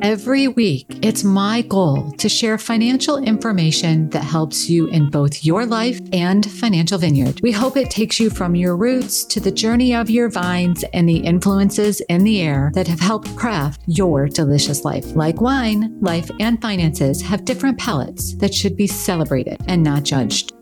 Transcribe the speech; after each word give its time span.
Every 0.00 0.46
week, 0.46 0.86
it's 1.02 1.24
my 1.24 1.62
goal 1.62 2.12
to 2.18 2.28
share 2.28 2.56
financial 2.56 3.16
information 3.16 4.08
that 4.10 4.22
helps 4.22 4.70
you 4.70 4.86
in 4.86 5.10
both 5.10 5.44
your 5.44 5.66
life 5.66 6.00
and 6.12 6.48
Financial 6.48 6.98
Vineyard. 6.98 7.40
We 7.42 7.50
hope 7.50 7.76
it 7.76 7.90
takes 7.90 8.20
you 8.20 8.30
from 8.30 8.54
your 8.54 8.76
roots 8.76 9.24
to 9.24 9.40
the 9.40 9.50
journey 9.50 9.96
of 9.96 10.08
your 10.08 10.28
vines 10.28 10.84
and 10.92 11.08
the 11.08 11.16
influences 11.16 12.00
in 12.02 12.22
the 12.22 12.40
air 12.40 12.70
that 12.74 12.86
have 12.86 13.00
helped 13.00 13.34
craft 13.34 13.80
your 13.86 14.28
delicious 14.28 14.84
life. 14.84 15.16
Like 15.16 15.40
wine, 15.40 15.98
life 16.00 16.30
and 16.38 16.62
finances 16.62 17.20
have 17.22 17.44
different 17.44 17.76
palates 17.76 18.36
that 18.36 18.54
should 18.54 18.76
be 18.76 18.86
celebrated 18.86 19.60
and 19.66 19.82
not 19.82 20.04
judged. 20.04 20.52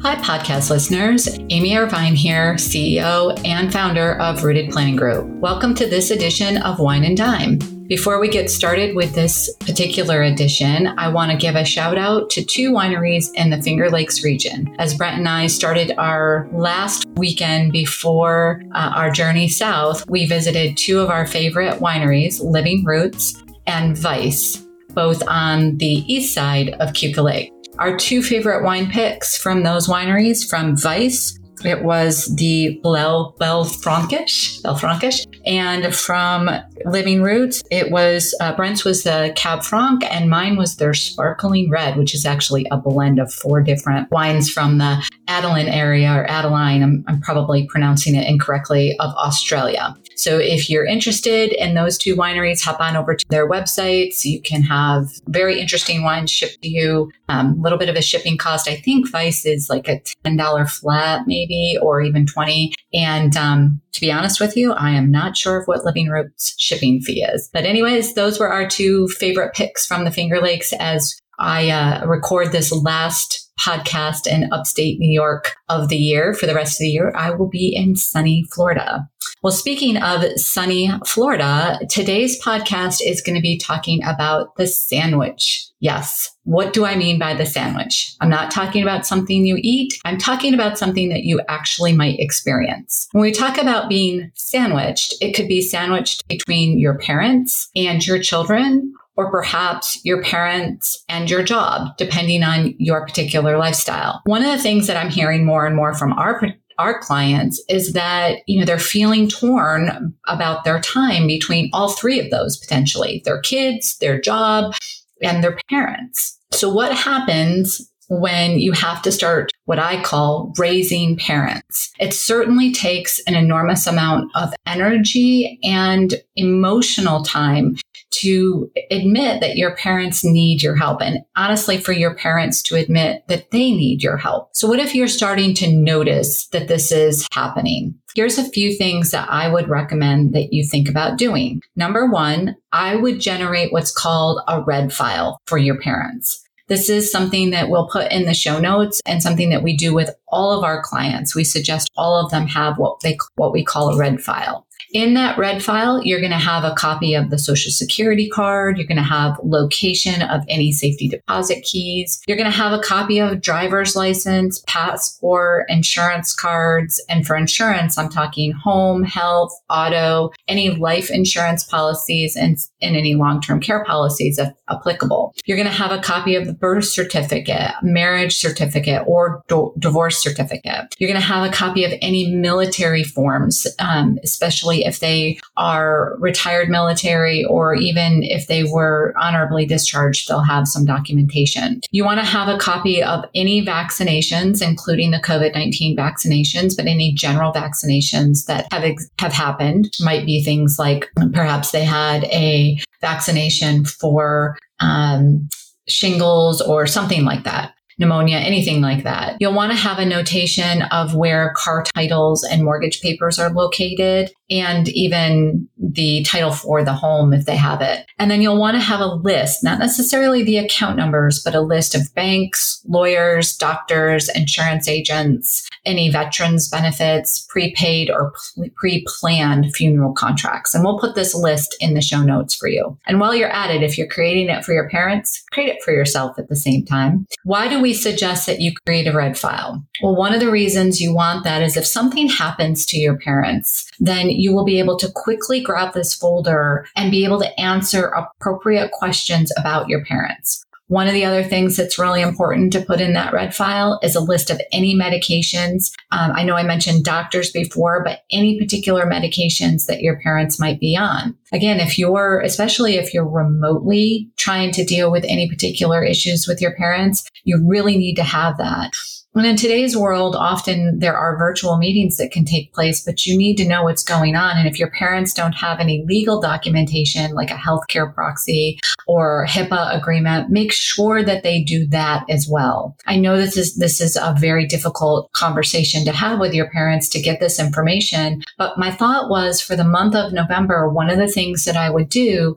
Hi, 0.00 0.16
podcast 0.16 0.70
listeners. 0.70 1.28
Amy 1.50 1.76
Irvine 1.76 2.14
here, 2.14 2.54
CEO 2.54 3.38
and 3.44 3.70
founder 3.70 4.14
of 4.14 4.42
Rooted 4.42 4.70
Planning 4.70 4.96
Group. 4.96 5.26
Welcome 5.26 5.74
to 5.74 5.86
this 5.86 6.10
edition 6.10 6.56
of 6.56 6.78
Wine 6.78 7.04
and 7.04 7.14
Dime. 7.14 7.79
Before 7.90 8.20
we 8.20 8.28
get 8.28 8.48
started 8.48 8.94
with 8.94 9.16
this 9.16 9.52
particular 9.58 10.22
edition, 10.22 10.86
I 10.96 11.08
want 11.08 11.32
to 11.32 11.36
give 11.36 11.56
a 11.56 11.64
shout 11.64 11.98
out 11.98 12.30
to 12.30 12.44
two 12.44 12.70
wineries 12.70 13.34
in 13.34 13.50
the 13.50 13.60
Finger 13.60 13.90
Lakes 13.90 14.22
region. 14.22 14.72
As 14.78 14.94
Brent 14.94 15.18
and 15.18 15.28
I 15.28 15.48
started 15.48 15.94
our 15.98 16.48
last 16.52 17.04
weekend 17.16 17.72
before 17.72 18.62
uh, 18.76 18.92
our 18.94 19.10
journey 19.10 19.48
south, 19.48 20.08
we 20.08 20.24
visited 20.24 20.76
two 20.76 21.00
of 21.00 21.10
our 21.10 21.26
favorite 21.26 21.80
wineries, 21.80 22.40
Living 22.40 22.84
Roots 22.84 23.42
and 23.66 23.96
Weis, 23.96 24.64
both 24.94 25.26
on 25.26 25.76
the 25.78 26.04
east 26.06 26.32
side 26.32 26.68
of 26.74 26.90
Keuka 26.90 27.24
Lake. 27.24 27.50
Our 27.80 27.96
two 27.96 28.22
favorite 28.22 28.62
wine 28.62 28.88
picks 28.88 29.36
from 29.36 29.64
those 29.64 29.88
wineries 29.88 30.48
from 30.48 30.76
Weis 30.76 31.40
it 31.64 31.82
was 31.82 32.34
the 32.36 32.80
Bel, 32.82 33.34
Bel 33.38 33.64
Frankish, 33.64 34.60
Bel 34.60 34.76
Frankish. 34.76 35.26
And 35.46 35.94
from 35.94 36.50
Living 36.84 37.22
Roots, 37.22 37.62
it 37.70 37.90
was 37.90 38.34
uh, 38.40 38.54
Brent's 38.54 38.84
was 38.84 39.02
the 39.02 39.32
Cab 39.36 39.62
Franc, 39.62 40.04
and 40.04 40.28
mine 40.28 40.56
was 40.56 40.76
their 40.76 40.94
Sparkling 40.94 41.70
Red, 41.70 41.96
which 41.96 42.14
is 42.14 42.26
actually 42.26 42.66
a 42.70 42.76
blend 42.76 43.18
of 43.18 43.32
four 43.32 43.62
different 43.62 44.10
wines 44.10 44.50
from 44.50 44.78
the 44.78 45.02
Adeline 45.28 45.68
area 45.68 46.12
or 46.12 46.28
Adeline. 46.30 46.82
I'm, 46.82 47.04
I'm 47.06 47.20
probably 47.20 47.66
pronouncing 47.66 48.14
it 48.14 48.26
incorrectly 48.26 48.96
of 48.98 49.14
Australia. 49.14 49.94
So 50.20 50.38
if 50.38 50.68
you're 50.68 50.84
interested 50.84 51.52
in 51.52 51.74
those 51.74 51.96
two 51.96 52.14
wineries, 52.14 52.62
hop 52.62 52.78
on 52.78 52.94
over 52.94 53.14
to 53.14 53.24
their 53.30 53.48
websites. 53.48 54.22
You 54.24 54.42
can 54.42 54.62
have 54.62 55.08
very 55.28 55.58
interesting 55.58 56.02
wines 56.02 56.30
shipped 56.30 56.60
to 56.62 56.68
you. 56.68 57.10
A 57.28 57.32
um, 57.32 57.62
little 57.62 57.78
bit 57.78 57.88
of 57.88 57.96
a 57.96 58.02
shipping 58.02 58.36
cost. 58.36 58.68
I 58.68 58.76
think 58.76 59.10
Weis 59.10 59.46
is 59.46 59.70
like 59.70 59.88
a 59.88 60.02
$10 60.26 60.70
flat, 60.70 61.22
maybe, 61.26 61.78
or 61.80 62.02
even 62.02 62.26
20. 62.26 62.74
And 62.92 63.34
um, 63.34 63.80
to 63.92 64.00
be 64.02 64.12
honest 64.12 64.40
with 64.40 64.58
you, 64.58 64.72
I 64.72 64.90
am 64.90 65.10
not 65.10 65.38
sure 65.38 65.58
of 65.58 65.66
what 65.66 65.86
Living 65.86 66.08
Roots 66.08 66.54
shipping 66.58 67.00
fee 67.00 67.22
is. 67.22 67.48
But 67.52 67.64
anyways, 67.64 68.14
those 68.14 68.38
were 68.38 68.52
our 68.52 68.68
two 68.68 69.08
favorite 69.08 69.54
picks 69.54 69.86
from 69.86 70.04
the 70.04 70.10
Finger 70.10 70.40
Lakes 70.40 70.74
as 70.78 71.18
I 71.38 71.70
uh, 71.70 72.06
record 72.06 72.52
this 72.52 72.70
last 72.70 73.50
podcast 73.58 74.26
in 74.26 74.52
upstate 74.52 74.98
New 74.98 75.10
York 75.10 75.54
of 75.68 75.88
the 75.88 75.96
year 75.96 76.34
for 76.34 76.46
the 76.46 76.54
rest 76.54 76.74
of 76.74 76.84
the 76.84 76.90
year. 76.90 77.12
I 77.16 77.30
will 77.30 77.48
be 77.48 77.74
in 77.74 77.96
sunny 77.96 78.46
Florida. 78.52 79.08
Well, 79.42 79.52
speaking 79.54 79.96
of 79.96 80.22
sunny 80.38 80.90
Florida, 81.06 81.80
today's 81.88 82.38
podcast 82.42 82.98
is 83.02 83.22
going 83.22 83.36
to 83.36 83.40
be 83.40 83.56
talking 83.56 84.04
about 84.04 84.54
the 84.56 84.66
sandwich. 84.66 85.66
Yes. 85.78 86.30
What 86.44 86.74
do 86.74 86.84
I 86.84 86.94
mean 86.94 87.18
by 87.18 87.32
the 87.32 87.46
sandwich? 87.46 88.14
I'm 88.20 88.28
not 88.28 88.50
talking 88.50 88.82
about 88.82 89.06
something 89.06 89.46
you 89.46 89.56
eat. 89.62 89.94
I'm 90.04 90.18
talking 90.18 90.52
about 90.52 90.76
something 90.76 91.08
that 91.08 91.24
you 91.24 91.40
actually 91.48 91.94
might 91.94 92.20
experience. 92.20 93.08
When 93.12 93.22
we 93.22 93.32
talk 93.32 93.56
about 93.56 93.88
being 93.88 94.30
sandwiched, 94.34 95.14
it 95.22 95.32
could 95.32 95.48
be 95.48 95.62
sandwiched 95.62 96.28
between 96.28 96.78
your 96.78 96.98
parents 96.98 97.70
and 97.74 98.06
your 98.06 98.18
children, 98.18 98.92
or 99.16 99.30
perhaps 99.30 100.04
your 100.04 100.22
parents 100.22 101.02
and 101.08 101.30
your 101.30 101.42
job, 101.42 101.96
depending 101.96 102.42
on 102.42 102.74
your 102.78 103.06
particular 103.06 103.56
lifestyle. 103.56 104.20
One 104.24 104.42
of 104.42 104.50
the 104.50 104.62
things 104.62 104.86
that 104.86 104.98
I'm 104.98 105.10
hearing 105.10 105.46
more 105.46 105.66
and 105.66 105.76
more 105.76 105.94
from 105.94 106.12
our 106.12 106.38
our 106.80 106.98
clients 106.98 107.62
is 107.68 107.92
that, 107.92 108.38
you 108.46 108.58
know, 108.58 108.64
they're 108.64 108.78
feeling 108.78 109.28
torn 109.28 110.14
about 110.26 110.64
their 110.64 110.80
time 110.80 111.26
between 111.26 111.70
all 111.72 111.90
three 111.90 112.18
of 112.18 112.30
those 112.30 112.56
potentially 112.56 113.22
their 113.24 113.40
kids, 113.40 113.98
their 113.98 114.20
job, 114.20 114.74
and 115.22 115.44
their 115.44 115.58
parents. 115.68 116.38
So 116.52 116.72
what 116.72 116.92
happens 116.94 117.90
when 118.08 118.58
you 118.58 118.72
have 118.72 119.00
to 119.02 119.12
start 119.12 119.52
what 119.66 119.78
I 119.78 120.02
call 120.02 120.52
raising 120.58 121.16
parents. 121.16 121.92
It 122.00 122.12
certainly 122.12 122.72
takes 122.72 123.20
an 123.28 123.36
enormous 123.36 123.86
amount 123.86 124.32
of 124.34 124.52
energy 124.66 125.60
and 125.62 126.14
emotional 126.34 127.22
time 127.22 127.76
to 128.10 128.70
admit 128.90 129.40
that 129.40 129.56
your 129.56 129.74
parents 129.76 130.24
need 130.24 130.62
your 130.62 130.76
help 130.76 131.00
and 131.00 131.20
honestly 131.36 131.78
for 131.78 131.92
your 131.92 132.14
parents 132.14 132.62
to 132.62 132.76
admit 132.76 133.24
that 133.28 133.50
they 133.50 133.72
need 133.72 134.02
your 134.02 134.16
help. 134.16 134.50
So 134.52 134.68
what 134.68 134.78
if 134.78 134.94
you're 134.94 135.08
starting 135.08 135.54
to 135.54 135.72
notice 135.72 136.48
that 136.48 136.68
this 136.68 136.92
is 136.92 137.26
happening? 137.32 137.94
Here's 138.14 138.38
a 138.38 138.50
few 138.50 138.76
things 138.76 139.12
that 139.12 139.30
I 139.30 139.48
would 139.48 139.68
recommend 139.68 140.34
that 140.34 140.52
you 140.52 140.66
think 140.66 140.88
about 140.88 141.18
doing. 141.18 141.60
Number 141.76 142.10
one, 142.10 142.56
I 142.72 142.96
would 142.96 143.20
generate 143.20 143.72
what's 143.72 143.92
called 143.92 144.40
a 144.48 144.62
red 144.62 144.92
file 144.92 145.38
for 145.46 145.58
your 145.58 145.78
parents. 145.78 146.44
This 146.70 146.88
is 146.88 147.10
something 147.10 147.50
that 147.50 147.68
we'll 147.68 147.88
put 147.88 148.12
in 148.12 148.26
the 148.26 148.34
show 148.34 148.60
notes 148.60 149.00
and 149.04 149.20
something 149.20 149.50
that 149.50 149.64
we 149.64 149.76
do 149.76 149.92
with 149.92 150.10
all 150.28 150.56
of 150.56 150.62
our 150.62 150.80
clients. 150.80 151.34
We 151.34 151.42
suggest 151.42 151.90
all 151.96 152.24
of 152.24 152.30
them 152.30 152.46
have 152.46 152.78
what 152.78 153.00
they 153.00 153.18
what 153.34 153.52
we 153.52 153.64
call 153.64 153.90
a 153.90 153.98
red 153.98 154.20
file. 154.20 154.68
In 154.92 155.14
that 155.14 155.38
red 155.38 155.62
file, 155.62 156.02
you're 156.02 156.20
going 156.20 156.32
to 156.32 156.38
have 156.38 156.64
a 156.64 156.74
copy 156.74 157.14
of 157.14 157.30
the 157.30 157.38
social 157.38 157.70
security 157.70 158.28
card. 158.28 158.76
You're 158.76 158.88
going 158.88 158.96
to 158.96 159.02
have 159.04 159.38
location 159.44 160.22
of 160.22 160.42
any 160.48 160.72
safety 160.72 161.08
deposit 161.08 161.62
keys. 161.62 162.20
You're 162.26 162.36
going 162.36 162.50
to 162.50 162.56
have 162.56 162.72
a 162.72 162.82
copy 162.82 163.20
of 163.20 163.40
driver's 163.40 163.94
license, 163.94 164.64
passport, 164.66 165.66
insurance 165.68 166.34
cards. 166.34 167.00
And 167.08 167.24
for 167.24 167.36
insurance, 167.36 167.98
I'm 167.98 168.08
talking 168.08 168.50
home, 168.50 169.04
health, 169.04 169.52
auto, 169.68 170.30
any 170.48 170.70
life 170.70 171.08
insurance 171.08 171.62
policies 171.62 172.34
and, 172.34 172.58
and 172.82 172.96
any 172.96 173.14
long-term 173.14 173.60
care 173.60 173.84
policies 173.84 174.38
if 174.38 174.48
applicable. 174.68 175.34
You're 175.44 175.56
going 175.56 175.68
to 175.68 175.72
have 175.72 175.92
a 175.92 176.02
copy 176.02 176.34
of 176.34 176.46
the 176.46 176.52
birth 176.52 176.84
certificate, 176.84 177.72
marriage 177.82 178.36
certificate, 178.36 179.04
or 179.06 179.42
do- 179.46 179.72
divorce 179.78 180.18
certificate. 180.20 180.92
You're 180.98 181.10
going 181.10 181.20
to 181.20 181.26
have 181.26 181.48
a 181.48 181.52
copy 181.52 181.84
of 181.84 181.92
any 182.02 182.34
military 182.34 183.04
forms, 183.04 183.68
um, 183.78 184.18
especially 184.24 184.79
if 184.84 185.00
they 185.00 185.38
are 185.56 186.16
retired 186.18 186.68
military 186.68 187.44
or 187.44 187.74
even 187.74 188.22
if 188.22 188.46
they 188.46 188.64
were 188.64 189.14
honorably 189.20 189.66
discharged, 189.66 190.28
they'll 190.28 190.40
have 190.40 190.66
some 190.68 190.84
documentation. 190.84 191.80
You 191.90 192.04
want 192.04 192.20
to 192.20 192.26
have 192.26 192.48
a 192.48 192.58
copy 192.58 193.02
of 193.02 193.24
any 193.34 193.64
vaccinations, 193.64 194.66
including 194.66 195.10
the 195.10 195.18
COVID 195.18 195.54
19 195.54 195.96
vaccinations, 195.96 196.76
but 196.76 196.86
any 196.86 197.12
general 197.12 197.52
vaccinations 197.52 198.46
that 198.46 198.66
have, 198.72 198.84
ex- 198.84 199.08
have 199.18 199.32
happened 199.32 199.90
might 200.00 200.26
be 200.26 200.42
things 200.42 200.78
like 200.78 201.10
perhaps 201.32 201.70
they 201.70 201.84
had 201.84 202.24
a 202.24 202.78
vaccination 203.00 203.84
for 203.84 204.58
um, 204.80 205.48
shingles 205.88 206.60
or 206.60 206.86
something 206.86 207.24
like 207.24 207.44
that 207.44 207.74
pneumonia, 208.00 208.38
anything 208.38 208.80
like 208.80 209.04
that. 209.04 209.36
You'll 209.40 209.52
want 209.52 209.72
to 209.72 209.78
have 209.78 209.98
a 209.98 210.06
notation 210.06 210.82
of 210.84 211.14
where 211.14 211.52
car 211.54 211.84
titles 211.94 212.42
and 212.42 212.64
mortgage 212.64 213.02
papers 213.02 213.38
are 213.38 213.50
located 213.50 214.32
and 214.50 214.88
even 214.90 215.68
the 215.78 216.24
title 216.24 216.52
for 216.52 216.84
the 216.84 216.92
home 216.92 217.32
if 217.32 217.46
they 217.46 217.56
have 217.56 217.80
it. 217.80 218.04
And 218.18 218.30
then 218.30 218.42
you'll 218.42 218.58
want 218.58 218.74
to 218.74 218.80
have 218.80 219.00
a 219.00 219.06
list, 219.06 219.64
not 219.64 219.78
necessarily 219.78 220.42
the 220.42 220.58
account 220.58 220.96
numbers, 220.96 221.40
but 221.42 221.54
a 221.54 221.60
list 221.60 221.94
of 221.94 222.12
banks, 222.14 222.82
lawyers, 222.86 223.56
doctors, 223.56 224.28
insurance 224.34 224.88
agents, 224.88 225.68
any 225.84 226.10
veterans 226.10 226.68
benefits, 226.68 227.46
prepaid 227.48 228.10
or 228.10 228.34
pre 228.76 229.06
planned 229.06 229.74
funeral 229.74 230.12
contracts. 230.12 230.74
And 230.74 230.84
we'll 230.84 230.98
put 230.98 231.14
this 231.14 231.34
list 231.34 231.76
in 231.80 231.94
the 231.94 232.02
show 232.02 232.22
notes 232.22 232.54
for 232.54 232.68
you. 232.68 232.98
And 233.06 233.20
while 233.20 233.34
you're 233.34 233.48
at 233.48 233.70
it, 233.70 233.82
if 233.82 233.96
you're 233.96 234.06
creating 234.06 234.48
it 234.48 234.64
for 234.64 234.72
your 234.72 234.88
parents, 234.88 235.42
create 235.52 235.70
it 235.70 235.82
for 235.82 235.92
yourself 235.92 236.38
at 236.38 236.48
the 236.48 236.56
same 236.56 236.84
time. 236.84 237.26
Why 237.44 237.68
do 237.68 237.80
we 237.80 237.94
suggest 237.94 238.46
that 238.46 238.60
you 238.60 238.72
create 238.86 239.06
a 239.06 239.12
red 239.12 239.38
file? 239.38 239.84
Well, 240.02 240.16
one 240.16 240.34
of 240.34 240.40
the 240.40 240.50
reasons 240.50 241.00
you 241.00 241.14
want 241.14 241.44
that 241.44 241.62
is 241.62 241.76
if 241.76 241.86
something 241.86 242.28
happens 242.28 242.84
to 242.86 242.98
your 242.98 243.16
parents, 243.16 243.88
then 243.98 244.30
you 244.40 244.54
will 244.54 244.64
be 244.64 244.78
able 244.78 244.96
to 244.98 245.12
quickly 245.14 245.60
grab 245.60 245.92
this 245.92 246.14
folder 246.14 246.86
and 246.96 247.10
be 247.10 247.24
able 247.24 247.38
to 247.38 247.60
answer 247.60 248.06
appropriate 248.06 248.90
questions 248.92 249.52
about 249.58 249.88
your 249.88 250.04
parents. 250.04 250.64
One 250.90 251.06
of 251.06 251.14
the 251.14 251.24
other 251.24 251.44
things 251.44 251.76
that's 251.76 252.00
really 252.00 252.20
important 252.20 252.72
to 252.72 252.80
put 252.80 253.00
in 253.00 253.12
that 253.12 253.32
red 253.32 253.54
file 253.54 254.00
is 254.02 254.16
a 254.16 254.20
list 254.20 254.50
of 254.50 254.60
any 254.72 254.92
medications. 254.92 255.92
Um, 256.10 256.32
I 256.34 256.42
know 256.42 256.56
I 256.56 256.64
mentioned 256.64 257.04
doctors 257.04 257.52
before, 257.52 258.02
but 258.02 258.22
any 258.32 258.58
particular 258.58 259.06
medications 259.06 259.86
that 259.86 260.00
your 260.00 260.18
parents 260.18 260.58
might 260.58 260.80
be 260.80 260.96
on. 260.96 261.36
Again, 261.52 261.78
if 261.78 261.96
you're, 261.96 262.40
especially 262.40 262.96
if 262.96 263.14
you're 263.14 263.28
remotely 263.28 264.30
trying 264.36 264.72
to 264.72 264.84
deal 264.84 265.12
with 265.12 265.24
any 265.28 265.48
particular 265.48 266.02
issues 266.02 266.48
with 266.48 266.60
your 266.60 266.74
parents, 266.74 267.24
you 267.44 267.64
really 267.68 267.96
need 267.96 268.16
to 268.16 268.24
have 268.24 268.58
that. 268.58 268.90
And 269.34 269.46
in 269.46 269.56
today's 269.56 269.96
world, 269.96 270.34
often 270.34 270.98
there 270.98 271.16
are 271.16 271.38
virtual 271.38 271.76
meetings 271.76 272.16
that 272.16 272.32
can 272.32 272.44
take 272.44 272.72
place, 272.72 273.04
but 273.04 273.26
you 273.26 273.38
need 273.38 273.56
to 273.58 273.68
know 273.68 273.84
what's 273.84 274.02
going 274.02 274.34
on. 274.34 274.56
And 274.56 274.66
if 274.66 274.78
your 274.78 274.90
parents 274.90 275.32
don't 275.32 275.52
have 275.52 275.78
any 275.78 276.04
legal 276.04 276.40
documentation, 276.40 277.32
like 277.32 277.50
a 277.50 277.54
healthcare 277.54 278.12
proxy 278.12 278.80
or 279.06 279.46
HIPAA 279.48 279.96
agreement, 279.96 280.50
make 280.50 280.72
sure 280.72 281.22
that 281.22 281.44
they 281.44 281.62
do 281.62 281.86
that 281.88 282.24
as 282.28 282.48
well. 282.50 282.96
I 283.06 283.16
know 283.16 283.36
this 283.36 283.56
is, 283.56 283.76
this 283.76 284.00
is 284.00 284.16
a 284.16 284.34
very 284.38 284.66
difficult 284.66 285.30
conversation 285.32 286.04
to 286.06 286.12
have 286.12 286.40
with 286.40 286.52
your 286.52 286.68
parents 286.68 287.08
to 287.10 287.22
get 287.22 287.38
this 287.38 287.60
information. 287.60 288.42
But 288.58 288.78
my 288.78 288.90
thought 288.90 289.30
was 289.30 289.60
for 289.60 289.76
the 289.76 289.84
month 289.84 290.16
of 290.16 290.32
November, 290.32 290.88
one 290.88 291.08
of 291.08 291.18
the 291.18 291.28
things 291.28 291.64
that 291.66 291.76
I 291.76 291.88
would 291.88 292.08
do 292.08 292.56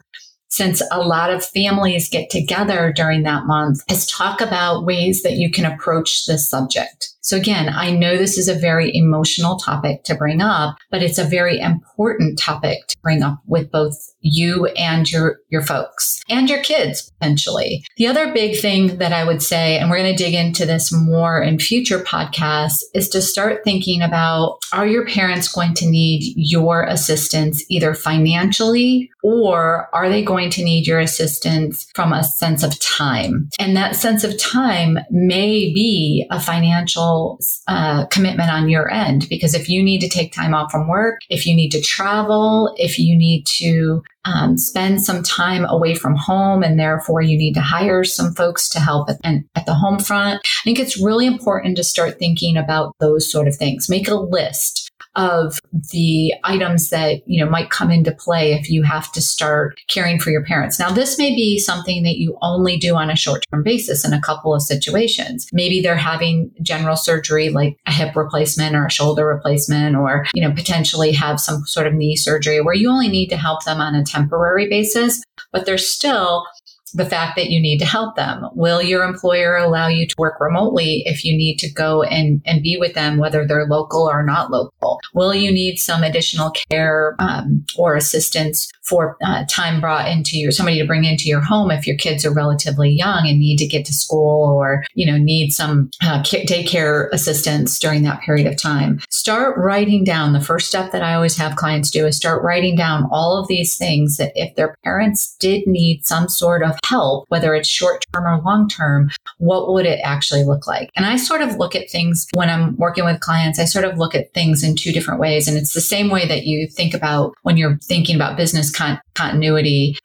since 0.53 0.83
a 0.91 1.01
lot 1.01 1.31
of 1.31 1.43
families 1.43 2.07
get 2.07 2.29
together 2.29 2.93
during 2.95 3.23
that 3.23 3.47
month 3.47 3.81
is 3.89 4.05
talk 4.05 4.39
about 4.39 4.85
ways 4.85 5.23
that 5.23 5.33
you 5.33 5.49
can 5.49 5.65
approach 5.65 6.27
this 6.27 6.47
subject. 6.47 7.09
So 7.21 7.37
again, 7.37 7.69
I 7.69 7.89
know 7.89 8.17
this 8.17 8.37
is 8.37 8.47
a 8.47 8.53
very 8.53 8.95
emotional 8.95 9.57
topic 9.57 10.03
to 10.03 10.13
bring 10.13 10.41
up, 10.41 10.75
but 10.91 11.01
it's 11.01 11.17
a 11.17 11.23
very 11.23 11.59
important 11.59 12.37
topic 12.37 12.85
to 12.89 12.97
bring 13.01 13.23
up 13.23 13.39
with 13.47 13.71
both 13.71 14.12
you 14.23 14.65
and 14.77 15.11
your, 15.11 15.39
your 15.49 15.61
folks 15.61 16.21
and 16.29 16.49
your 16.49 16.61
kids 16.61 17.11
potentially. 17.19 17.85
The 17.97 18.07
other 18.07 18.33
big 18.33 18.59
thing 18.59 18.97
that 18.97 19.13
I 19.13 19.23
would 19.23 19.43
say, 19.43 19.77
and 19.77 19.89
we're 19.89 19.97
going 19.97 20.15
to 20.15 20.23
dig 20.23 20.33
into 20.33 20.65
this 20.65 20.91
more 20.91 21.41
in 21.41 21.59
future 21.59 21.99
podcasts, 21.99 22.81
is 22.93 23.09
to 23.09 23.21
start 23.21 23.63
thinking 23.63 24.01
about 24.01 24.59
are 24.71 24.87
your 24.87 25.05
parents 25.05 25.51
going 25.51 25.73
to 25.75 25.89
need 25.89 26.33
your 26.35 26.83
assistance 26.83 27.63
either 27.69 27.93
financially 27.93 29.11
or 29.23 29.89
are 29.93 30.09
they 30.09 30.23
going 30.23 30.49
to 30.51 30.63
need 30.63 30.87
your 30.87 30.99
assistance 30.99 31.87
from 31.93 32.11
a 32.11 32.23
sense 32.23 32.63
of 32.63 32.79
time? 32.79 33.49
And 33.59 33.75
that 33.77 33.95
sense 33.95 34.23
of 34.23 34.37
time 34.37 34.97
may 35.09 35.71
be 35.73 36.25
a 36.31 36.39
financial 36.39 37.39
uh, 37.67 38.05
commitment 38.07 38.49
on 38.49 38.69
your 38.69 38.89
end 38.89 39.27
because 39.29 39.53
if 39.53 39.69
you 39.69 39.83
need 39.83 40.01
to 40.01 40.09
take 40.09 40.33
time 40.33 40.53
off 40.53 40.71
from 40.71 40.87
work, 40.87 41.19
if 41.29 41.45
you 41.45 41.55
need 41.55 41.69
to 41.71 41.81
travel, 41.81 42.73
if 42.77 42.99
you 42.99 43.17
need 43.17 43.45
to 43.45 44.03
um, 44.25 44.57
spend 44.57 45.03
some 45.03 45.23
time 45.23 45.65
away 45.65 45.95
from 45.95 46.15
home 46.15 46.63
and 46.63 46.79
therefore 46.79 47.21
you 47.21 47.37
need 47.37 47.53
to 47.53 47.61
hire 47.61 48.03
some 48.03 48.33
folks 48.33 48.69
to 48.69 48.79
help 48.79 49.09
at, 49.09 49.19
at 49.55 49.65
the 49.65 49.73
home 49.73 49.99
front, 49.99 50.41
I 50.43 50.63
think 50.63 50.79
it's 50.79 51.01
really 51.01 51.25
important 51.25 51.77
to 51.77 51.83
start 51.83 52.19
thinking 52.19 52.57
about 52.57 52.95
those 52.99 53.29
sort 53.29 53.47
of 53.47 53.55
things. 53.55 53.89
Make 53.89 54.07
a 54.07 54.15
list 54.15 54.91
of 55.15 55.59
the 55.91 56.33
items 56.43 56.89
that, 56.89 57.21
you 57.27 57.43
know, 57.43 57.49
might 57.49 57.69
come 57.69 57.91
into 57.91 58.11
play 58.11 58.53
if 58.53 58.69
you 58.69 58.83
have 58.83 59.11
to 59.11 59.21
start 59.21 59.79
caring 59.87 60.19
for 60.19 60.31
your 60.31 60.43
parents. 60.43 60.79
Now, 60.79 60.91
this 60.91 61.17
may 61.17 61.35
be 61.35 61.59
something 61.59 62.03
that 62.03 62.17
you 62.17 62.37
only 62.41 62.77
do 62.77 62.95
on 62.95 63.09
a 63.09 63.15
short 63.15 63.45
term 63.51 63.63
basis 63.63 64.05
in 64.05 64.13
a 64.13 64.21
couple 64.21 64.53
of 64.53 64.61
situations. 64.61 65.47
Maybe 65.53 65.81
they're 65.81 65.95
having 65.95 66.51
general 66.61 66.95
surgery 66.95 67.49
like 67.49 67.77
a 67.85 67.91
hip 67.91 68.15
replacement 68.15 68.75
or 68.75 68.85
a 68.85 68.91
shoulder 68.91 69.27
replacement, 69.27 69.95
or, 69.95 70.25
you 70.33 70.41
know, 70.41 70.53
potentially 70.53 71.11
have 71.11 71.39
some 71.39 71.65
sort 71.65 71.87
of 71.87 71.93
knee 71.93 72.15
surgery 72.15 72.61
where 72.61 72.73
you 72.73 72.89
only 72.89 73.07
need 73.07 73.27
to 73.29 73.37
help 73.37 73.63
them 73.65 73.79
on 73.79 73.95
a 73.95 74.03
temporary 74.03 74.67
basis, 74.67 75.23
but 75.51 75.65
there's 75.65 75.87
still 75.87 76.45
the 76.93 77.05
fact 77.05 77.35
that 77.35 77.49
you 77.49 77.59
need 77.61 77.79
to 77.79 77.85
help 77.85 78.15
them. 78.15 78.47
Will 78.53 78.81
your 78.81 79.03
employer 79.03 79.55
allow 79.55 79.87
you 79.87 80.07
to 80.07 80.15
work 80.17 80.39
remotely 80.39 81.03
if 81.05 81.25
you 81.25 81.35
need 81.35 81.57
to 81.59 81.71
go 81.71 82.03
and, 82.03 82.41
and 82.45 82.61
be 82.61 82.77
with 82.77 82.93
them, 82.93 83.17
whether 83.17 83.45
they're 83.45 83.67
local 83.67 84.09
or 84.09 84.23
not 84.23 84.51
local? 84.51 84.99
Will 85.13 85.33
you 85.33 85.51
need 85.51 85.77
some 85.77 86.03
additional 86.03 86.51
care 86.51 87.15
um, 87.19 87.65
or 87.77 87.95
assistance 87.95 88.71
for 88.83 89.17
uh, 89.25 89.43
time 89.49 89.79
brought 89.79 90.07
into 90.07 90.37
your 90.37 90.51
somebody 90.51 90.79
to 90.79 90.85
bring 90.85 91.05
into 91.05 91.25
your 91.25 91.41
home 91.41 91.71
if 91.71 91.87
your 91.87 91.97
kids 91.97 92.25
are 92.25 92.33
relatively 92.33 92.89
young 92.89 93.27
and 93.27 93.39
need 93.39 93.57
to 93.57 93.65
get 93.65 93.85
to 93.85 93.93
school 93.93 94.47
or 94.57 94.83
you 94.93 95.09
know 95.09 95.17
need 95.17 95.51
some 95.51 95.89
uh, 96.01 96.21
daycare 96.21 97.09
assistance 97.11 97.79
during 97.79 98.03
that 98.03 98.21
period 98.21 98.47
of 98.47 98.57
time? 98.57 98.99
Start 99.09 99.57
writing 99.57 100.03
down. 100.03 100.33
The 100.33 100.41
first 100.41 100.67
step 100.67 100.91
that 100.91 101.01
I 101.01 101.13
always 101.13 101.37
have 101.37 101.55
clients 101.55 101.89
do 101.89 102.05
is 102.05 102.17
start 102.17 102.43
writing 102.43 102.75
down 102.75 103.07
all 103.11 103.37
of 103.37 103.47
these 103.47 103.77
things 103.77 104.17
that 104.17 104.31
if 104.35 104.55
their 104.55 104.75
parents 104.83 105.35
did 105.39 105.65
need 105.65 106.05
some 106.05 106.27
sort 106.27 106.63
of 106.63 106.77
help, 106.85 107.25
whether 107.29 107.55
it's 107.55 107.69
short 107.69 108.05
term 108.13 108.25
or 108.25 108.41
long 108.41 108.67
term, 108.67 109.09
what 109.37 109.71
would 109.71 109.85
it 109.85 109.99
actually 110.03 110.43
look 110.43 110.67
like? 110.67 110.89
And 110.95 111.05
I 111.05 111.15
sort 111.15 111.41
of 111.41 111.55
look 111.55 111.75
at 111.75 111.89
things 111.89 112.27
when 112.33 112.49
I'm 112.49 112.75
working 112.77 113.05
with 113.05 113.21
clients, 113.21 113.59
I 113.59 113.65
sort 113.65 113.85
of 113.85 113.97
look 113.97 114.15
at 114.15 114.33
things 114.33 114.63
in 114.63 114.75
two 114.75 114.91
different 114.91 115.19
ways. 115.19 115.47
And 115.47 115.57
it's 115.57 115.73
the 115.73 115.81
same 115.81 116.09
way 116.09 116.27
that 116.27 116.45
you 116.45 116.67
think 116.67 116.93
about 116.93 117.33
when 117.43 117.57
you're 117.57 117.77
thinking 117.77 118.15
about 118.15 118.37
business 118.37 118.72
con- 118.73 118.99
continuity. 119.15 119.97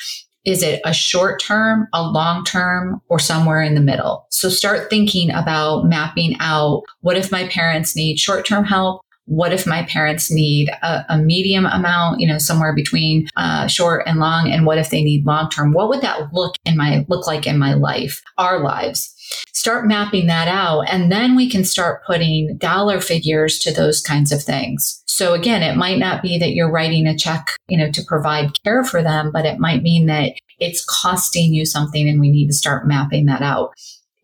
Is 0.45 0.63
it 0.63 0.81
a 0.85 0.95
short 0.95 1.43
term, 1.43 1.89
a 1.93 2.03
long 2.03 2.45
term, 2.45 3.03
or 3.09 3.19
somewhere 3.19 3.61
in 3.61 3.75
the 3.75 3.81
middle? 3.81 4.27
So 4.31 4.49
start 4.49 4.89
thinking 4.89 5.31
about 5.31 5.85
mapping 5.85 6.37
out 6.41 6.85
what 7.01 7.17
if 7.17 7.31
my 7.31 7.49
parents 7.49 7.97
need 7.97 8.19
short 8.19 8.47
term 8.47 8.65
help? 8.65 9.03
what 9.29 9.53
if 9.53 9.67
my 9.67 9.83
parents 9.85 10.31
need 10.31 10.71
a, 10.83 11.05
a 11.11 11.19
medium 11.19 11.67
amount, 11.67 12.19
you 12.19 12.27
know, 12.27 12.39
somewhere 12.39 12.75
between 12.75 13.29
uh, 13.37 13.67
short 13.67 14.03
and 14.07 14.19
long, 14.19 14.51
and 14.51 14.65
what 14.65 14.79
if 14.79 14.89
they 14.89 15.05
need 15.05 15.27
long 15.27 15.51
term? 15.51 15.73
What 15.73 15.91
would 15.91 16.01
that 16.01 16.33
look 16.33 16.55
in 16.65 16.77
my 16.77 17.05
look 17.09 17.27
like 17.27 17.47
in 17.47 17.59
my 17.59 17.75
life, 17.75 18.23
our 18.39 18.61
lives? 18.61 19.15
Start 19.53 19.87
mapping 19.87 20.27
that 20.27 20.49
out, 20.49 20.83
and 20.89 21.11
then 21.11 21.37
we 21.37 21.51
can 21.51 21.65
start 21.65 22.05
putting 22.07 22.57
dollar 22.59 23.01
figures 23.01 23.59
to 23.61 23.73
those 23.73 24.01
kinds 24.01 24.33
of 24.33 24.43
things. 24.43 25.03
So 25.07 25.35
again, 25.35 25.63
it 25.63 25.77
might 25.77 25.99
not 25.99 26.23
be 26.23 26.39
that 26.39 26.53
you're 26.53 26.71
writing 26.71 27.07
a 27.07 27.17
check, 27.17 27.57
you 27.69 27.77
know, 27.77 27.91
to 27.91 28.03
provide 28.07 28.63
care 28.63 28.85
for 28.85 29.03
them, 29.03 29.31
but 29.33 29.45
it 29.45 29.59
might 29.59 29.83
mean 29.83 30.07
that 30.07 30.33
it's 30.59 30.85
costing 30.85 31.53
you 31.53 31.67
something, 31.67 32.09
and 32.09 32.21
we 32.21 32.31
need 32.31 32.47
to 32.47 32.55
start 32.55 32.87
mapping 32.87 33.27
that 33.27 33.43
out. 33.43 33.73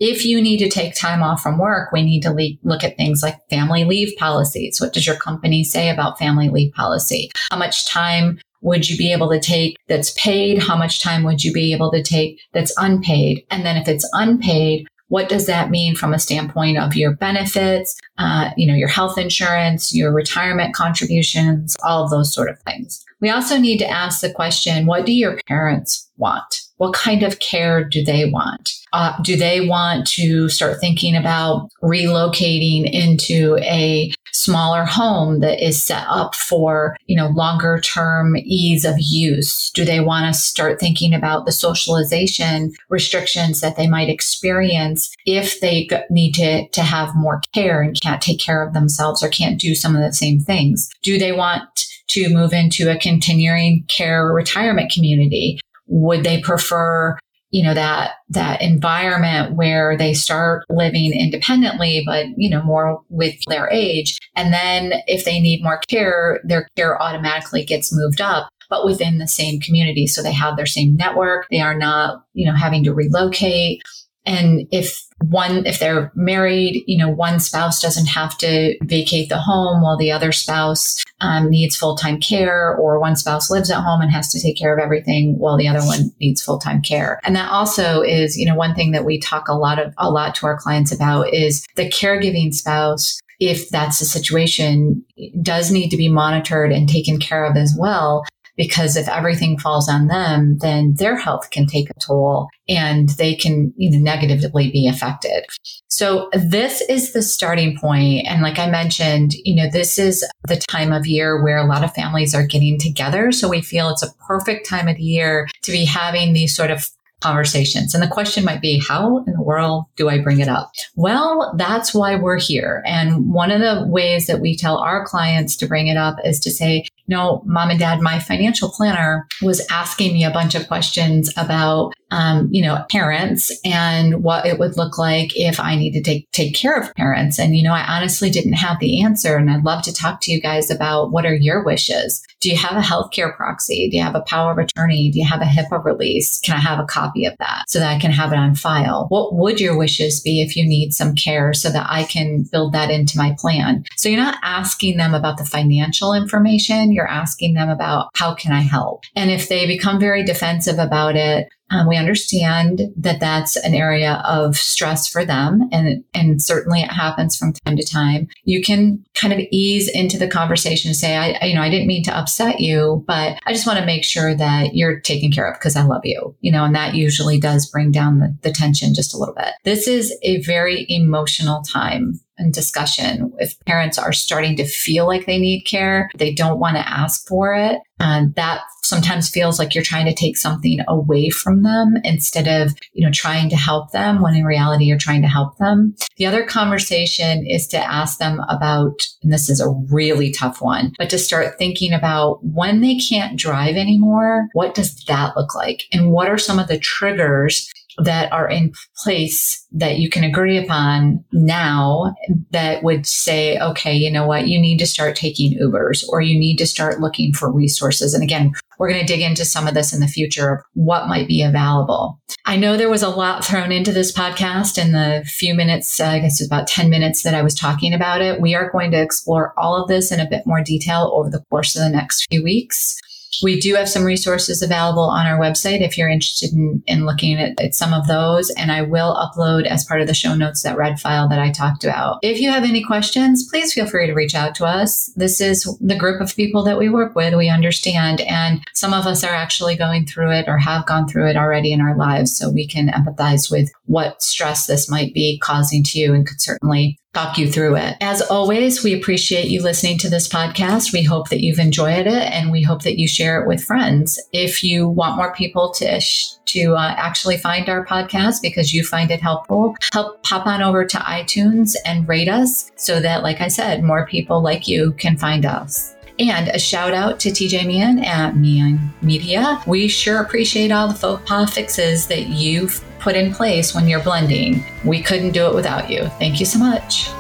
If 0.00 0.24
you 0.24 0.42
need 0.42 0.58
to 0.58 0.68
take 0.68 0.94
time 0.94 1.22
off 1.22 1.40
from 1.40 1.58
work, 1.58 1.92
we 1.92 2.02
need 2.02 2.22
to 2.22 2.32
le- 2.32 2.58
look 2.62 2.82
at 2.82 2.96
things 2.96 3.22
like 3.22 3.38
family 3.48 3.84
leave 3.84 4.16
policies. 4.18 4.80
What 4.80 4.92
does 4.92 5.06
your 5.06 5.16
company 5.16 5.62
say 5.62 5.88
about 5.88 6.18
family 6.18 6.48
leave 6.48 6.72
policy? 6.74 7.30
How 7.50 7.56
much 7.56 7.88
time 7.88 8.40
would 8.60 8.88
you 8.88 8.96
be 8.96 9.12
able 9.12 9.30
to 9.30 9.38
take 9.38 9.76
that's 9.88 10.10
paid? 10.12 10.62
How 10.62 10.76
much 10.76 11.00
time 11.00 11.22
would 11.22 11.44
you 11.44 11.52
be 11.52 11.72
able 11.72 11.92
to 11.92 12.02
take 12.02 12.40
that's 12.52 12.74
unpaid? 12.76 13.44
And 13.50 13.64
then 13.64 13.76
if 13.76 13.86
it's 13.86 14.08
unpaid, 14.14 14.86
what 15.08 15.28
does 15.28 15.46
that 15.46 15.70
mean 15.70 15.94
from 15.94 16.14
a 16.14 16.18
standpoint 16.18 16.78
of 16.78 16.96
your 16.96 17.12
benefits, 17.12 17.96
uh, 18.18 18.50
you 18.56 18.66
know, 18.66 18.74
your 18.74 18.88
health 18.88 19.18
insurance, 19.18 19.94
your 19.94 20.12
retirement 20.12 20.74
contributions, 20.74 21.76
all 21.84 22.04
of 22.04 22.10
those 22.10 22.32
sort 22.34 22.48
of 22.48 22.58
things. 22.60 23.04
We 23.24 23.30
also 23.30 23.56
need 23.56 23.78
to 23.78 23.88
ask 23.88 24.20
the 24.20 24.30
question, 24.30 24.84
what 24.84 25.06
do 25.06 25.12
your 25.14 25.40
parents 25.48 26.10
want? 26.18 26.60
What 26.76 26.92
kind 26.92 27.22
of 27.22 27.38
care 27.38 27.82
do 27.82 28.04
they 28.04 28.26
want? 28.26 28.70
Uh, 28.92 29.18
do 29.22 29.34
they 29.34 29.66
want 29.66 30.06
to 30.08 30.50
start 30.50 30.78
thinking 30.78 31.16
about 31.16 31.70
relocating 31.82 32.84
into 32.84 33.56
a 33.62 34.12
smaller 34.34 34.84
home 34.84 35.40
that 35.40 35.66
is 35.66 35.82
set 35.82 36.04
up 36.06 36.34
for, 36.34 36.98
you 37.06 37.16
know, 37.16 37.28
longer 37.28 37.80
term 37.80 38.36
ease 38.36 38.84
of 38.84 38.96
use? 38.98 39.70
Do 39.70 39.86
they 39.86 40.00
want 40.00 40.26
to 40.26 40.38
start 40.38 40.78
thinking 40.78 41.14
about 41.14 41.46
the 41.46 41.52
socialization 41.52 42.74
restrictions 42.90 43.62
that 43.62 43.76
they 43.76 43.88
might 43.88 44.10
experience 44.10 45.14
if 45.24 45.60
they 45.60 45.88
need 46.10 46.32
to, 46.34 46.68
to 46.68 46.82
have 46.82 47.16
more 47.16 47.40
care 47.54 47.80
and 47.80 47.98
can't 47.98 48.20
take 48.20 48.38
care 48.38 48.62
of 48.62 48.74
themselves 48.74 49.22
or 49.22 49.30
can't 49.30 49.58
do 49.58 49.74
some 49.74 49.96
of 49.96 50.02
the 50.02 50.12
same 50.12 50.40
things? 50.40 50.90
Do 51.02 51.18
they 51.18 51.32
want 51.32 51.86
to 52.08 52.28
move 52.28 52.52
into 52.52 52.90
a 52.90 52.98
continuing 52.98 53.84
care 53.88 54.26
retirement 54.26 54.92
community? 54.92 55.60
Would 55.86 56.24
they 56.24 56.40
prefer 56.40 57.18
you 57.50 57.62
know, 57.62 57.72
that, 57.72 58.14
that 58.30 58.60
environment 58.60 59.54
where 59.54 59.96
they 59.96 60.12
start 60.12 60.64
living 60.68 61.12
independently, 61.12 62.02
but, 62.04 62.26
you 62.36 62.50
know, 62.50 62.60
more 62.64 63.00
with 63.10 63.36
their 63.46 63.70
age. 63.70 64.18
And 64.34 64.52
then 64.52 64.94
if 65.06 65.24
they 65.24 65.38
need 65.38 65.62
more 65.62 65.80
care, 65.88 66.40
their 66.42 66.66
care 66.74 67.00
automatically 67.00 67.64
gets 67.64 67.94
moved 67.94 68.20
up 68.20 68.48
but 68.70 68.84
within 68.84 69.18
the 69.18 69.28
same 69.28 69.60
community. 69.60 70.06
So 70.06 70.20
they 70.20 70.32
have 70.32 70.56
their 70.56 70.66
same 70.66 70.96
network. 70.96 71.46
They 71.48 71.60
are 71.60 71.78
not, 71.78 72.24
you 72.32 72.44
know, 72.44 72.56
having 72.56 72.82
to 72.84 72.94
relocate. 72.94 73.82
And 74.26 74.66
if 74.72 75.04
one, 75.22 75.66
if 75.66 75.78
they're 75.78 76.10
married, 76.16 76.82
you 76.86 76.98
know, 76.98 77.08
one 77.08 77.38
spouse 77.38 77.80
doesn't 77.80 78.06
have 78.06 78.36
to 78.38 78.76
vacate 78.82 79.28
the 79.28 79.38
home 79.38 79.82
while 79.82 79.96
the 79.96 80.10
other 80.10 80.32
spouse 80.32 81.03
um, 81.20 81.50
needs 81.50 81.76
full 81.76 81.96
time 81.96 82.20
care, 82.20 82.74
or 82.76 83.00
one 83.00 83.16
spouse 83.16 83.50
lives 83.50 83.70
at 83.70 83.82
home 83.82 84.00
and 84.00 84.10
has 84.10 84.30
to 84.32 84.40
take 84.40 84.56
care 84.56 84.76
of 84.76 84.82
everything 84.82 85.38
while 85.38 85.56
the 85.56 85.68
other 85.68 85.84
one 85.84 86.12
needs 86.20 86.42
full 86.42 86.58
time 86.58 86.82
care. 86.82 87.20
And 87.24 87.34
that 87.36 87.50
also 87.50 88.02
is, 88.02 88.36
you 88.36 88.46
know, 88.46 88.54
one 88.54 88.74
thing 88.74 88.92
that 88.92 89.04
we 89.04 89.18
talk 89.18 89.48
a 89.48 89.54
lot 89.54 89.78
of, 89.78 89.94
a 89.98 90.10
lot 90.10 90.34
to 90.36 90.46
our 90.46 90.58
clients 90.58 90.92
about 90.92 91.32
is 91.32 91.66
the 91.76 91.88
caregiving 91.88 92.52
spouse 92.52 93.20
if 93.40 93.68
that's 93.68 93.98
the 93.98 94.04
situation, 94.04 95.04
does 95.42 95.70
need 95.70 95.90
to 95.90 95.96
be 95.96 96.08
monitored 96.08 96.72
and 96.72 96.88
taken 96.88 97.18
care 97.18 97.44
of 97.44 97.56
as 97.56 97.74
well 97.78 98.24
because 98.56 98.96
if 98.96 99.08
everything 99.08 99.58
falls 99.58 99.88
on 99.88 100.06
them, 100.06 100.58
then 100.58 100.94
their 100.96 101.16
health 101.16 101.50
can 101.50 101.66
take 101.66 101.90
a 101.90 102.00
toll 102.00 102.48
and 102.68 103.10
they 103.10 103.34
can 103.34 103.72
you 103.76 103.90
know, 103.90 103.98
negatively 103.98 104.70
be 104.70 104.86
affected. 104.88 105.44
So 105.88 106.28
this 106.32 106.80
is 106.82 107.12
the 107.12 107.22
starting 107.22 107.78
point. 107.78 108.26
And 108.26 108.42
like 108.42 108.58
I 108.58 108.68
mentioned, 108.68 109.34
you 109.44 109.54
know, 109.54 109.70
this 109.70 109.98
is 109.98 110.24
the 110.48 110.56
time 110.56 110.92
of 110.92 111.06
year 111.06 111.42
where 111.42 111.58
a 111.58 111.66
lot 111.66 111.84
of 111.84 111.94
families 111.94 112.34
are 112.34 112.46
getting 112.46 112.78
together. 112.78 113.32
So 113.32 113.48
we 113.48 113.62
feel 113.62 113.90
it's 113.90 114.02
a 114.02 114.14
perfect 114.26 114.68
time 114.68 114.88
of 114.88 114.96
the 114.96 115.02
year 115.02 115.48
to 115.62 115.72
be 115.72 115.84
having 115.84 116.32
these 116.32 116.54
sort 116.54 116.70
of 116.70 116.88
conversations. 117.24 117.94
And 117.94 118.02
the 118.02 118.08
question 118.08 118.44
might 118.44 118.60
be, 118.60 118.78
how 118.86 119.24
in 119.24 119.32
the 119.32 119.42
world 119.42 119.84
do 119.96 120.10
I 120.10 120.20
bring 120.20 120.40
it 120.40 120.48
up? 120.48 120.70
Well, 120.94 121.54
that's 121.56 121.94
why 121.94 122.16
we're 122.16 122.38
here. 122.38 122.82
And 122.84 123.32
one 123.32 123.50
of 123.50 123.60
the 123.60 123.86
ways 123.88 124.26
that 124.26 124.40
we 124.40 124.56
tell 124.56 124.76
our 124.76 125.06
clients 125.06 125.56
to 125.56 125.66
bring 125.66 125.86
it 125.86 125.96
up 125.96 126.16
is 126.22 126.38
to 126.40 126.50
say, 126.50 126.84
no, 127.06 127.42
mom 127.44 127.70
and 127.70 127.78
dad, 127.78 128.00
my 128.00 128.18
financial 128.18 128.70
planner 128.70 129.26
was 129.42 129.66
asking 129.70 130.14
me 130.14 130.24
a 130.24 130.30
bunch 130.30 130.54
of 130.54 130.66
questions 130.68 131.32
about, 131.36 131.92
um, 132.14 132.48
you 132.52 132.62
know, 132.62 132.84
parents 132.90 133.50
and 133.64 134.22
what 134.22 134.46
it 134.46 134.60
would 134.60 134.76
look 134.76 134.98
like 134.98 135.32
if 135.34 135.58
I 135.58 135.74
need 135.74 135.92
to 135.94 136.02
take, 136.02 136.30
take 136.30 136.54
care 136.54 136.80
of 136.80 136.94
parents. 136.94 137.40
And, 137.40 137.56
you 137.56 137.62
know, 137.64 137.72
I 137.72 137.84
honestly 137.96 138.30
didn't 138.30 138.52
have 138.52 138.78
the 138.78 139.02
answer. 139.02 139.36
And 139.36 139.50
I'd 139.50 139.64
love 139.64 139.82
to 139.82 139.92
talk 139.92 140.20
to 140.22 140.32
you 140.32 140.40
guys 140.40 140.70
about 140.70 141.10
what 141.10 141.26
are 141.26 141.34
your 141.34 141.64
wishes? 141.64 142.22
Do 142.40 142.50
you 142.50 142.56
have 142.56 142.76
a 142.76 142.86
healthcare 142.86 143.34
proxy? 143.36 143.88
Do 143.90 143.96
you 143.96 144.02
have 144.04 144.14
a 144.14 144.20
power 144.20 144.52
of 144.52 144.58
attorney? 144.58 145.10
Do 145.10 145.18
you 145.18 145.26
have 145.26 145.40
a 145.40 145.44
HIPAA 145.44 145.84
release? 145.84 146.38
Can 146.40 146.54
I 146.54 146.60
have 146.60 146.78
a 146.78 146.84
copy 146.84 147.24
of 147.24 147.34
that 147.38 147.64
so 147.66 147.80
that 147.80 147.92
I 147.92 147.98
can 147.98 148.12
have 148.12 148.32
it 148.32 148.38
on 148.38 148.54
file? 148.54 149.06
What 149.08 149.34
would 149.34 149.60
your 149.60 149.76
wishes 149.76 150.20
be 150.20 150.40
if 150.40 150.54
you 150.54 150.64
need 150.64 150.92
some 150.92 151.16
care 151.16 151.52
so 151.52 151.68
that 151.70 151.86
I 151.88 152.04
can 152.04 152.44
build 152.52 152.74
that 152.74 152.90
into 152.90 153.18
my 153.18 153.34
plan? 153.38 153.84
So 153.96 154.08
you're 154.08 154.20
not 154.20 154.38
asking 154.42 154.98
them 154.98 155.14
about 155.14 155.38
the 155.38 155.44
financial 155.44 156.14
information 156.14 156.92
you're 156.92 157.08
asking 157.08 157.54
them 157.54 157.70
about 157.70 158.10
how 158.14 158.34
can 158.34 158.52
I 158.52 158.60
help? 158.60 159.02
And 159.16 159.32
if 159.32 159.48
they 159.48 159.66
become 159.66 159.98
very 159.98 160.22
defensive 160.22 160.78
about 160.78 161.16
it, 161.16 161.48
um, 161.74 161.88
we 161.88 161.96
understand 161.96 162.82
that 162.96 163.18
that's 163.18 163.56
an 163.56 163.74
area 163.74 164.22
of 164.24 164.56
stress 164.56 165.08
for 165.08 165.24
them, 165.24 165.68
and 165.72 166.04
and 166.14 166.40
certainly 166.40 166.82
it 166.82 166.92
happens 166.92 167.36
from 167.36 167.52
time 167.52 167.76
to 167.76 167.84
time. 167.84 168.28
You 168.44 168.62
can 168.62 169.04
kind 169.14 169.32
of 169.32 169.40
ease 169.50 169.88
into 169.88 170.16
the 170.16 170.28
conversation 170.28 170.90
and 170.90 170.96
say, 170.96 171.16
I, 171.16 171.44
you 171.44 171.54
know, 171.54 171.62
I 171.62 171.70
didn't 171.70 171.88
mean 171.88 172.04
to 172.04 172.16
upset 172.16 172.60
you, 172.60 173.04
but 173.08 173.38
I 173.44 173.52
just 173.52 173.66
want 173.66 173.80
to 173.80 173.86
make 173.86 174.04
sure 174.04 174.36
that 174.36 174.74
you're 174.74 175.00
taken 175.00 175.32
care 175.32 175.50
of 175.50 175.58
because 175.58 175.74
I 175.74 175.82
love 175.82 176.02
you, 176.04 176.36
you 176.40 176.52
know, 176.52 176.64
and 176.64 176.76
that 176.76 176.94
usually 176.94 177.40
does 177.40 177.68
bring 177.68 177.90
down 177.90 178.20
the, 178.20 178.36
the 178.42 178.52
tension 178.52 178.94
just 178.94 179.14
a 179.14 179.18
little 179.18 179.34
bit. 179.34 179.54
This 179.64 179.88
is 179.88 180.16
a 180.22 180.40
very 180.42 180.86
emotional 180.88 181.62
time 181.62 182.20
and 182.38 182.52
discussion. 182.52 183.32
If 183.38 183.58
parents 183.64 183.98
are 183.98 184.12
starting 184.12 184.56
to 184.56 184.64
feel 184.64 185.06
like 185.06 185.26
they 185.26 185.38
need 185.38 185.62
care, 185.62 186.10
they 186.16 186.32
don't 186.32 186.58
want 186.58 186.76
to 186.76 186.88
ask 186.88 187.26
for 187.28 187.54
it. 187.54 187.78
And 188.04 188.34
that 188.34 188.60
sometimes 188.82 189.30
feels 189.30 189.58
like 189.58 189.74
you're 189.74 189.82
trying 189.82 190.04
to 190.04 190.14
take 190.14 190.36
something 190.36 190.78
away 190.86 191.30
from 191.30 191.62
them 191.62 191.94
instead 192.04 192.46
of, 192.46 192.76
you 192.92 193.04
know, 193.04 193.10
trying 193.10 193.48
to 193.48 193.56
help 193.56 193.92
them 193.92 194.20
when 194.20 194.34
in 194.34 194.44
reality 194.44 194.84
you're 194.84 194.98
trying 194.98 195.22
to 195.22 195.28
help 195.28 195.56
them. 195.56 195.94
The 196.18 196.26
other 196.26 196.44
conversation 196.44 197.46
is 197.46 197.66
to 197.68 197.78
ask 197.78 198.18
them 198.18 198.40
about, 198.50 199.06
and 199.22 199.32
this 199.32 199.48
is 199.48 199.58
a 199.58 199.70
really 199.90 200.30
tough 200.30 200.60
one, 200.60 200.92
but 200.98 201.08
to 201.10 201.18
start 201.18 201.56
thinking 201.58 201.94
about 201.94 202.40
when 202.42 202.82
they 202.82 202.96
can't 202.96 203.38
drive 203.38 203.76
anymore, 203.76 204.48
what 204.52 204.74
does 204.74 205.02
that 205.06 205.34
look 205.34 205.54
like? 205.54 205.84
And 205.90 206.12
what 206.12 206.28
are 206.28 206.36
some 206.36 206.58
of 206.58 206.68
the 206.68 206.78
triggers 206.78 207.70
that 207.98 208.32
are 208.32 208.48
in 208.48 208.72
place 209.02 209.64
that 209.70 209.98
you 209.98 210.10
can 210.10 210.24
agree 210.24 210.58
upon 210.58 211.24
now 211.32 212.12
that 212.50 212.82
would 212.82 213.06
say, 213.06 213.56
okay, 213.58 213.94
you 213.94 214.10
know 214.10 214.26
what, 214.26 214.48
you 214.48 214.60
need 214.60 214.78
to 214.78 214.86
start 214.86 215.14
taking 215.14 215.56
Ubers 215.60 216.04
or 216.08 216.20
you 216.20 216.38
need 216.38 216.56
to 216.56 216.66
start 216.66 217.00
looking 217.00 217.32
for 217.32 217.52
resources. 217.52 217.93
And 218.02 218.22
again, 218.22 218.52
we're 218.78 218.90
going 218.90 219.00
to 219.00 219.06
dig 219.06 219.20
into 219.20 219.44
some 219.44 219.66
of 219.66 219.74
this 219.74 219.92
in 219.92 220.00
the 220.00 220.08
future 220.08 220.52
of 220.52 220.60
what 220.74 221.06
might 221.06 221.28
be 221.28 221.42
available. 221.42 222.20
I 222.44 222.56
know 222.56 222.76
there 222.76 222.90
was 222.90 223.02
a 223.02 223.08
lot 223.08 223.44
thrown 223.44 223.72
into 223.72 223.92
this 223.92 224.12
podcast 224.12 224.76
in 224.76 224.92
the 224.92 225.24
few 225.26 225.54
minutes, 225.54 226.00
uh, 226.00 226.06
I 226.06 226.18
guess 226.18 226.40
it's 226.40 226.50
about 226.50 226.66
10 226.66 226.90
minutes 226.90 227.22
that 227.22 227.34
I 227.34 227.42
was 227.42 227.54
talking 227.54 227.94
about 227.94 228.20
it. 228.20 228.40
We 228.40 228.54
are 228.54 228.70
going 228.70 228.90
to 228.90 229.00
explore 229.00 229.54
all 229.56 229.80
of 229.80 229.88
this 229.88 230.12
in 230.12 230.20
a 230.20 230.28
bit 230.28 230.46
more 230.46 230.62
detail 230.62 231.10
over 231.14 231.30
the 231.30 231.44
course 231.50 231.76
of 231.76 231.82
the 231.82 231.90
next 231.90 232.26
few 232.30 232.42
weeks. 232.42 232.98
We 233.42 233.58
do 233.58 233.74
have 233.74 233.88
some 233.88 234.04
resources 234.04 234.62
available 234.62 235.02
on 235.02 235.26
our 235.26 235.38
website 235.38 235.80
if 235.80 235.96
you're 235.96 236.08
interested 236.08 236.52
in, 236.52 236.82
in 236.86 237.06
looking 237.06 237.38
at, 237.38 237.60
at, 237.60 237.74
some 237.74 237.92
of 237.92 238.06
those. 238.06 238.50
And 238.50 238.70
I 238.70 238.82
will 238.82 239.14
upload 239.14 239.66
as 239.66 239.84
part 239.84 240.00
of 240.00 240.06
the 240.06 240.14
show 240.14 240.34
notes 240.34 240.62
that 240.62 240.76
red 240.76 241.00
file 241.00 241.28
that 241.28 241.38
I 241.38 241.50
talked 241.50 241.84
about. 241.84 242.18
If 242.22 242.40
you 242.40 242.50
have 242.50 242.64
any 242.64 242.84
questions, 242.84 243.48
please 243.48 243.72
feel 243.72 243.86
free 243.86 244.06
to 244.06 244.14
reach 244.14 244.34
out 244.34 244.54
to 244.56 244.64
us. 244.64 245.12
This 245.16 245.40
is 245.40 245.64
the 245.80 245.96
group 245.96 246.20
of 246.20 246.36
people 246.36 246.62
that 246.64 246.78
we 246.78 246.88
work 246.88 247.14
with. 247.14 247.34
We 247.34 247.48
understand. 247.48 248.20
And 248.22 248.62
some 248.74 248.94
of 248.94 249.06
us 249.06 249.24
are 249.24 249.34
actually 249.34 249.76
going 249.76 250.06
through 250.06 250.32
it 250.32 250.48
or 250.48 250.58
have 250.58 250.86
gone 250.86 251.08
through 251.08 251.30
it 251.30 251.36
already 251.36 251.72
in 251.72 251.80
our 251.80 251.96
lives. 251.96 252.36
So 252.36 252.50
we 252.50 252.66
can 252.66 252.88
empathize 252.88 253.50
with 253.50 253.70
what 253.86 254.22
stress 254.22 254.66
this 254.66 254.90
might 254.90 255.12
be 255.14 255.38
causing 255.42 255.82
to 255.84 255.98
you 255.98 256.14
and 256.14 256.26
could 256.26 256.40
certainly 256.40 256.98
talk 257.14 257.38
you 257.38 257.50
through 257.50 257.76
it. 257.76 257.96
As 258.00 258.20
always, 258.22 258.82
we 258.82 258.92
appreciate 258.92 259.48
you 259.48 259.62
listening 259.62 259.98
to 259.98 260.10
this 260.10 260.28
podcast. 260.28 260.92
We 260.92 261.04
hope 261.04 261.30
that 261.30 261.42
you've 261.42 261.60
enjoyed 261.60 262.06
it 262.06 262.32
and 262.32 262.50
we 262.50 262.62
hope 262.62 262.82
that 262.82 262.98
you 262.98 263.08
share 263.08 263.40
it 263.40 263.46
with 263.46 263.62
friends. 263.62 264.20
If 264.32 264.62
you 264.62 264.88
want 264.88 265.16
more 265.16 265.32
people 265.32 265.72
to 265.74 266.00
to 266.46 266.74
uh, 266.74 266.94
actually 266.96 267.36
find 267.36 267.68
our 267.68 267.86
podcast 267.86 268.42
because 268.42 268.74
you 268.74 268.84
find 268.84 269.10
it 269.10 269.20
helpful, 269.20 269.74
help 269.92 270.22
pop 270.22 270.46
on 270.46 270.62
over 270.62 270.84
to 270.84 270.98
iTunes 270.98 271.74
and 271.84 272.06
rate 272.08 272.28
us 272.28 272.70
so 272.76 273.00
that 273.00 273.22
like 273.22 273.40
I 273.40 273.48
said, 273.48 273.82
more 273.82 274.06
people 274.06 274.42
like 274.42 274.68
you 274.68 274.92
can 274.92 275.16
find 275.16 275.46
us. 275.46 275.94
And 276.18 276.48
a 276.48 276.58
shout 276.60 276.94
out 276.94 277.18
to 277.20 277.30
TJ 277.30 277.66
Meehan 277.66 278.04
at 278.04 278.36
Meehan 278.36 278.92
Media. 279.02 279.60
We 279.66 279.88
sure 279.88 280.20
appreciate 280.20 280.70
all 280.70 280.86
the 280.86 280.94
faux 280.94 281.28
pas 281.28 281.52
fixes 281.52 282.06
that 282.06 282.28
you've 282.28 282.84
put 283.04 283.14
in 283.14 283.32
place 283.34 283.74
when 283.74 283.86
you're 283.86 284.02
blending. 284.02 284.64
We 284.82 285.02
couldn't 285.02 285.32
do 285.32 285.46
it 285.46 285.54
without 285.54 285.90
you. 285.90 286.06
Thank 286.18 286.40
you 286.40 286.46
so 286.46 286.58
much. 286.58 287.10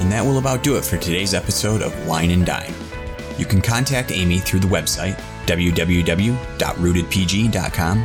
And 0.00 0.10
that 0.10 0.24
will 0.24 0.38
about 0.38 0.64
do 0.64 0.76
it 0.76 0.84
for 0.84 0.96
today's 0.96 1.34
episode 1.34 1.80
of 1.80 1.94
Wine 2.06 2.32
and 2.32 2.44
Dime. 2.44 2.74
You 3.38 3.46
can 3.46 3.62
contact 3.62 4.10
Amy 4.10 4.38
through 4.38 4.58
the 4.60 4.66
website 4.66 5.18
www.rootedpg.com 5.46 8.04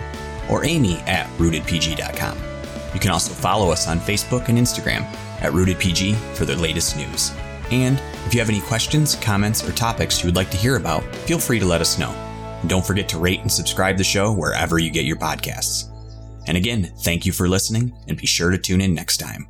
or 0.49 0.63
amy 0.63 0.95
at 1.01 1.27
rootedpg.com. 1.37 2.37
You 2.93 2.99
can 2.99 3.11
also 3.11 3.33
follow 3.33 3.71
us 3.71 3.87
on 3.87 3.99
Facebook 3.99 4.49
and 4.49 4.57
Instagram 4.57 5.01
at 5.41 5.51
rootedpg 5.51 6.15
for 6.35 6.45
the 6.45 6.55
latest 6.55 6.95
news. 6.95 7.31
And 7.71 7.99
if 8.25 8.33
you 8.33 8.39
have 8.39 8.49
any 8.49 8.61
questions, 8.61 9.15
comments, 9.15 9.67
or 9.67 9.73
topics 9.73 10.21
you 10.21 10.27
would 10.27 10.35
like 10.35 10.51
to 10.51 10.57
hear 10.57 10.77
about, 10.77 11.03
feel 11.27 11.39
free 11.39 11.59
to 11.59 11.65
let 11.65 11.81
us 11.81 11.99
know. 11.99 12.24
Don't 12.67 12.85
forget 12.85 13.07
to 13.09 13.19
rate 13.19 13.41
and 13.41 13.51
subscribe 13.51 13.97
the 13.97 14.03
show 14.03 14.31
wherever 14.31 14.79
you 14.79 14.89
get 14.89 15.05
your 15.05 15.17
podcasts. 15.17 15.91
And 16.47 16.57
again, 16.57 16.91
thank 16.99 17.25
you 17.25 17.31
for 17.31 17.47
listening 17.47 17.95
and 18.07 18.17
be 18.17 18.27
sure 18.27 18.51
to 18.51 18.57
tune 18.57 18.81
in 18.81 18.93
next 18.93 19.17
time. 19.17 19.47